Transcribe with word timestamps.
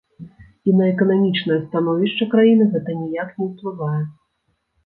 І 0.71 0.73
на 0.77 0.85
эканамічнае 0.93 1.59
становішча 1.67 2.29
краіны 2.33 2.67
гэта 2.77 2.97
ніяк 3.03 3.29
не 3.39 3.43
ўплывае. 3.51 4.03